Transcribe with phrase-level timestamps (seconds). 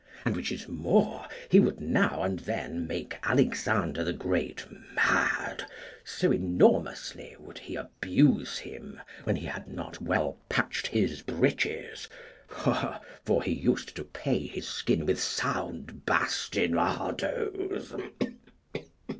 [0.25, 5.63] And, which is more, he would now and then make Alexander the Great mad,
[6.03, 12.07] so enormously would he abuse him when he had not well patched his breeches;
[12.57, 12.99] for
[13.43, 17.93] he used to pay his skin with sound bastinadoes.